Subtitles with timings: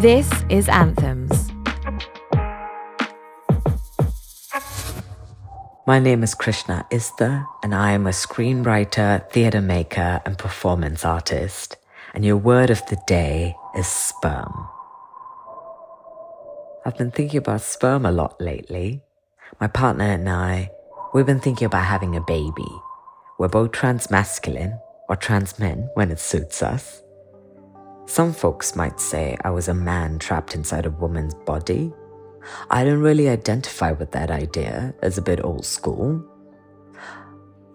[0.00, 1.52] This is Anthems.
[5.86, 11.76] My name is Krishna Istha, and I am a screenwriter, theatre maker, and performance artist.
[12.14, 14.68] And your word of the day is sperm.
[16.86, 19.02] I've been thinking about sperm a lot lately.
[19.60, 20.70] My partner and I,
[21.12, 22.72] we've been thinking about having a baby.
[23.38, 24.80] We're both trans masculine
[25.10, 27.02] or trans men when it suits us.
[28.10, 31.92] Some folks might say I was a man trapped inside a woman's body,
[32.68, 36.20] I don't really identify with that idea as a bit old school.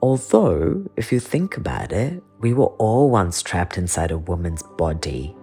[0.02, 5.34] Although, if you think about it, we were all once trapped inside a woman's body.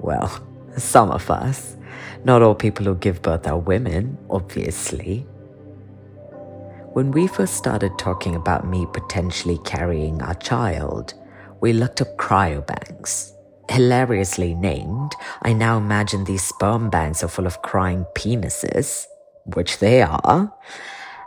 [0.00, 0.30] Well,
[0.76, 1.78] some of us.
[2.24, 5.20] Not all people who give birth are women, obviously.
[6.92, 11.14] When we first started talking about me potentially carrying our child,
[11.62, 13.31] we looked up cryobanks
[13.70, 19.06] hilariously named, I now imagine these sperm banks are full of crying penises,
[19.44, 20.52] which they are.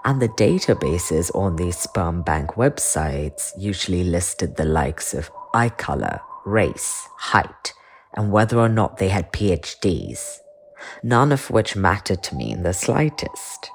[0.04, 6.20] And the databases on these sperm bank websites usually listed the likes of eye color,
[6.46, 7.74] race, height,
[8.14, 10.38] and whether or not they had PhDs,
[11.02, 13.72] none of which mattered to me in the slightest.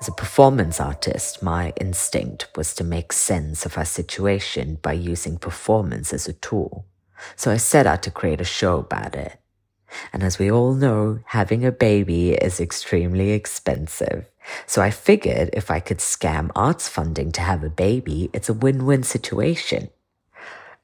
[0.00, 5.38] As a performance artist, my instinct was to make sense of our situation by using
[5.38, 6.86] performance as a tool.
[7.36, 9.38] So I set out to create a show about it.
[10.12, 14.26] And as we all know, having a baby is extremely expensive.
[14.66, 18.54] So I figured if I could scam arts funding to have a baby, it's a
[18.54, 19.88] win-win situation.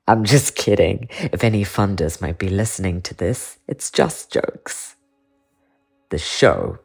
[0.06, 1.08] I'm just kidding.
[1.32, 4.96] If any funders might be listening to this, it's just jokes.
[6.10, 6.78] The show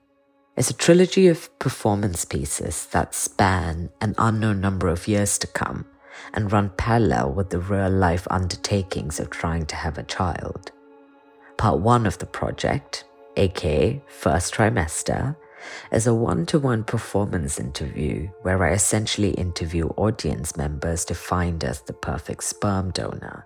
[0.55, 5.85] is a trilogy of performance pieces that span an unknown number of years to come
[6.33, 10.71] and run parallel with the real life undertakings of trying to have a child.
[11.57, 13.05] Part one of the project,
[13.37, 15.35] aka First Trimester,
[15.91, 21.63] is a one to one performance interview where I essentially interview audience members to find
[21.63, 23.45] us the perfect sperm donor.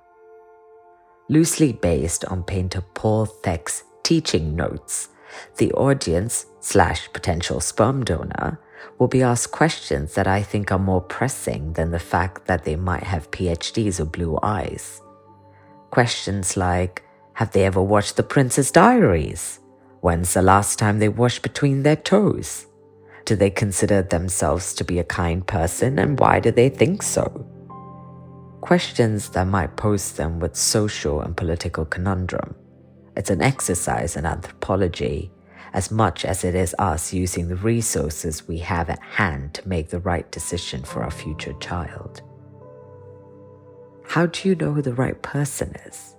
[1.30, 5.10] Loosely based on painter Paul Thek's teaching notes,
[5.58, 8.60] the audience slash potential sperm donor
[8.98, 12.76] will be asked questions that I think are more pressing than the fact that they
[12.76, 15.02] might have PhDs or blue eyes.
[15.92, 17.04] Questions like
[17.34, 19.60] Have they ever watched The Princess Diaries?
[20.02, 22.68] When's the last time they washed between their toes?
[23.26, 27.46] Do they consider themselves to be a kind person and why do they think so?
[28.62, 32.56] Questions that might pose them with social and political conundrum.
[33.16, 35.32] It's an exercise in anthropology
[35.74, 39.90] as much as it is us using the resources we have at hand to make
[39.90, 42.22] the right decision for our future child.
[44.08, 46.16] How do you know who the right person is?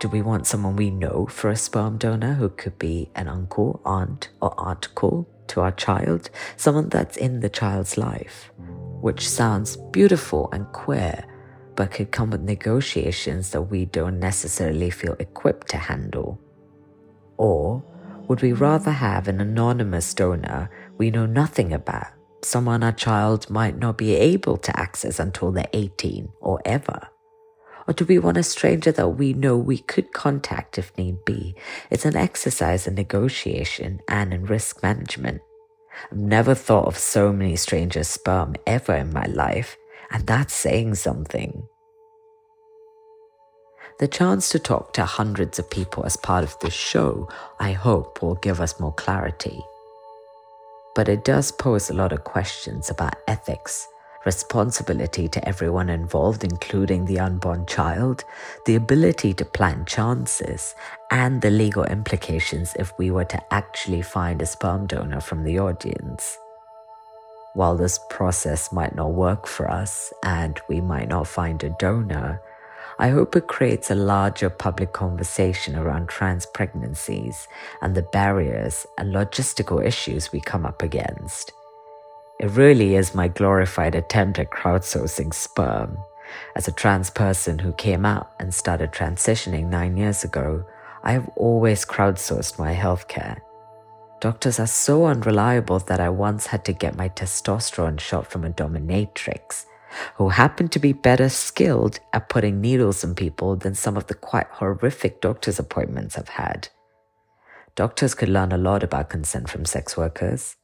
[0.00, 3.80] Do we want someone we know for a sperm donor who could be an uncle,
[3.84, 6.30] aunt, or uncle to our child?
[6.56, 8.52] Someone that's in the child's life,
[9.00, 11.24] which sounds beautiful and queer,
[11.74, 16.40] but could come with negotiations that we don't necessarily feel equipped to handle.
[17.36, 17.82] Or
[18.28, 22.08] would we rather have an anonymous donor we know nothing about,
[22.42, 27.08] someone our child might not be able to access until they're 18 or ever?
[27.86, 31.54] Or do we want a stranger that we know we could contact if need be?
[31.90, 35.40] It's an exercise in negotiation and in risk management.
[36.12, 39.76] I've never thought of so many strangers' sperm ever in my life,
[40.10, 41.66] and that's saying something.
[43.98, 47.28] The chance to talk to hundreds of people as part of this show,
[47.58, 49.60] I hope, will give us more clarity.
[50.94, 53.88] But it does pose a lot of questions about ethics,
[54.24, 58.22] responsibility to everyone involved, including the unborn child,
[58.66, 60.76] the ability to plan chances,
[61.10, 65.58] and the legal implications if we were to actually find a sperm donor from the
[65.58, 66.38] audience.
[67.54, 72.40] While this process might not work for us and we might not find a donor,
[73.00, 77.46] I hope it creates a larger public conversation around trans pregnancies
[77.80, 81.52] and the barriers and logistical issues we come up against.
[82.40, 85.96] It really is my glorified attempt at crowdsourcing sperm.
[86.56, 90.64] As a trans person who came out and started transitioning nine years ago,
[91.04, 93.38] I have always crowdsourced my healthcare.
[94.20, 98.50] Doctors are so unreliable that I once had to get my testosterone shot from a
[98.50, 99.66] dominatrix
[100.16, 104.14] who happen to be better skilled at putting needles in people than some of the
[104.14, 106.68] quite horrific doctor's appointments I've had.
[107.74, 110.56] Doctors could learn a lot about consent from sex workers.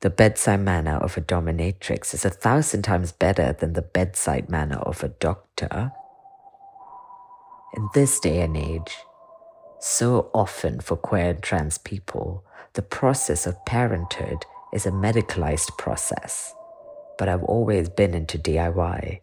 [0.00, 4.76] The bedside manner of a dominatrix is a thousand times better than the bedside manner
[4.76, 5.92] of a doctor.
[7.74, 8.96] In this day and age,
[9.80, 12.44] So often for queer and trans people,
[12.74, 16.54] the process of parenthood is a medicalized process,
[17.18, 19.20] but I've always been into DIY.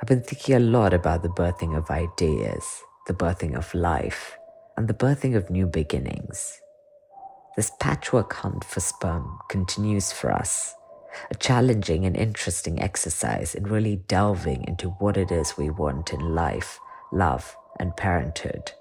[0.00, 4.36] I've been thinking a lot about the birthing of ideas, the birthing of life,
[4.76, 6.60] and the birthing of new beginnings.
[7.56, 10.74] This patchwork hunt for sperm continues for us,
[11.30, 16.34] a challenging and interesting exercise in really delving into what it is we want in
[16.34, 16.80] life,
[17.12, 18.72] love, and parenthood.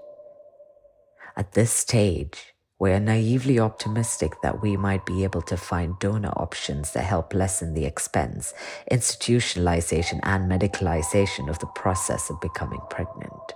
[1.35, 6.31] At this stage, we are naively optimistic that we might be able to find donor
[6.35, 8.53] options that help lessen the expense,
[8.91, 13.53] institutionalization, and medicalization of the process of becoming pregnant.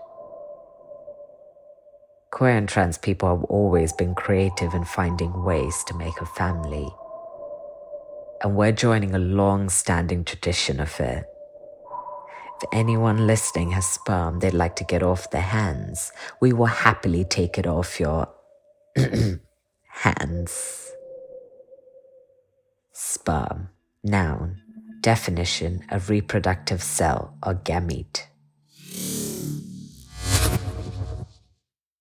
[2.31, 6.87] Queer and trans people have always been creative in finding ways to make a family.
[8.43, 11.25] And we're joining a long standing tradition of it.
[12.61, 17.23] If anyone listening has sperm they'd like to get off their hands, we will happily
[17.23, 18.27] take it off your
[19.87, 20.91] hands.
[22.93, 23.69] Sperm,
[24.03, 24.61] noun,
[25.01, 28.23] definition, a reproductive cell or gamete.